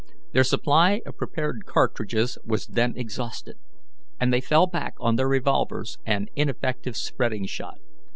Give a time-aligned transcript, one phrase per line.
[0.31, 3.57] Their supply of prepared cartridges was then exhausted,
[4.19, 7.77] and they fell back on their revolvers and ineffective spreading shot.